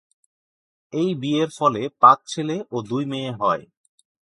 এই 0.93 1.09
বিয়ের 1.15 1.49
ফলে 1.57 1.81
পাঁচ 2.01 2.19
ছেলে 2.27 2.55
ও 2.71 2.77
দুই 2.81 3.03
মেয়ে 3.05 3.31
হয়। 3.31 3.63